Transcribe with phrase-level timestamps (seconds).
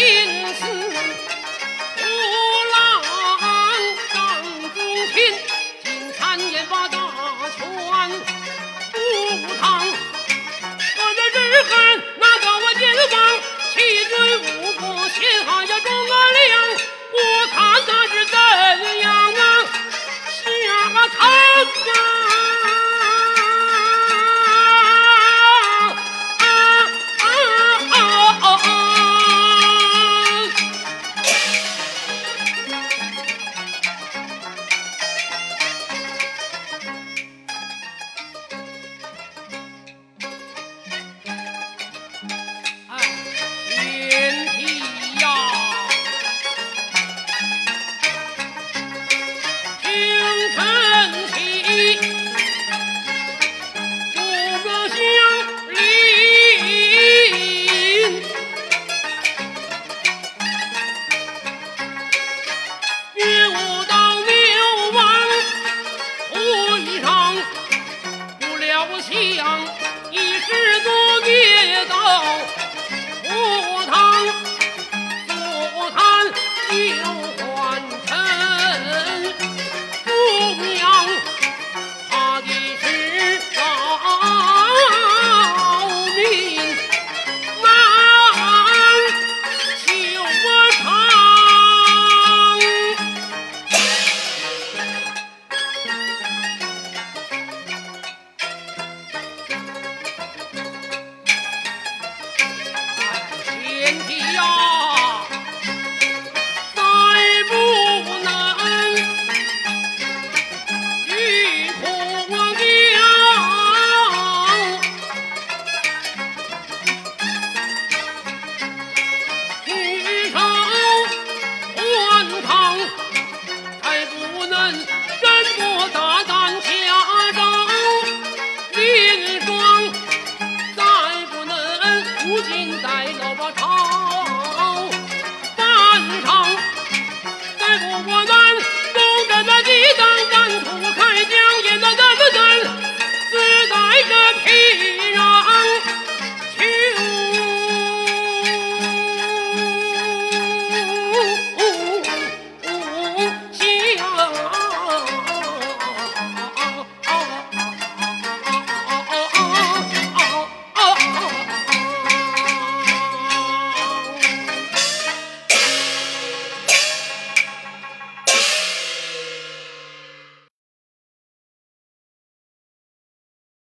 [0.00, 0.79] 君子思。